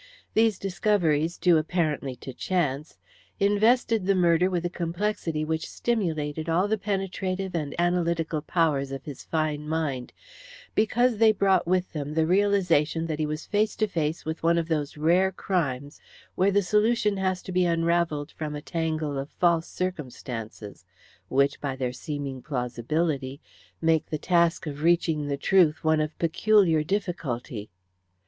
These 0.33 0.57
discoveries, 0.57 1.37
due 1.37 1.59
apparently 1.59 2.15
to 2.25 2.33
chance, 2.33 2.97
invested 3.39 4.07
the 4.07 4.15
murder 4.15 4.49
with 4.49 4.65
a 4.65 4.69
complexity 4.71 5.45
which 5.45 5.69
stimulated 5.69 6.49
all 6.49 6.67
the 6.67 6.79
penetrative 6.79 7.53
and 7.53 7.79
analytical 7.79 8.41
powers 8.41 8.91
of 8.91 9.03
his 9.05 9.21
fine 9.21 9.69
mind, 9.69 10.11
because 10.73 11.17
they 11.17 11.31
brought 11.31 11.67
with 11.67 11.93
them 11.93 12.15
the 12.15 12.25
realization 12.25 13.05
that 13.05 13.19
he 13.19 13.27
was 13.27 13.45
face 13.45 13.75
to 13.75 13.85
face 13.85 14.25
with 14.25 14.41
one 14.41 14.57
of 14.57 14.67
those 14.69 14.97
rare 14.97 15.31
crimes 15.31 16.01
where 16.33 16.49
the 16.51 16.63
solution 16.63 17.17
has 17.17 17.43
to 17.43 17.51
be 17.51 17.65
unravelled 17.65 18.31
from 18.31 18.55
a 18.55 18.61
tangle 18.63 19.19
of 19.19 19.29
false 19.29 19.67
circumstances, 19.67 20.83
which, 21.27 21.61
by 21.61 21.75
their 21.75 21.93
seeming 21.93 22.41
plausibility, 22.41 23.39
make 23.83 24.07
the 24.07 24.17
task 24.17 24.65
of 24.65 24.81
reaching 24.81 25.27
the 25.27 25.37
truth 25.37 25.83
one 25.83 26.01
of 26.01 26.17
peculiar 26.17 26.81
difficulty. 26.83 27.69